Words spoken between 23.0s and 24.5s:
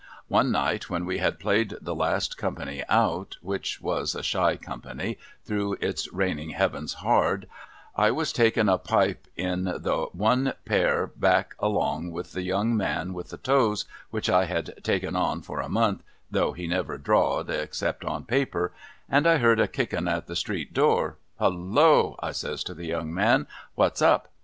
man,' what's up